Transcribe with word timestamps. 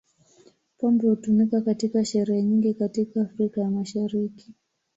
Pombe 0.77 1.07
hutumika 1.09 1.61
katika 1.61 2.05
sherehe 2.05 2.43
nyingi 2.43 2.73
katika 2.73 3.21
Afrika 3.21 3.61
ya 3.61 3.71
Mashariki. 3.71 4.53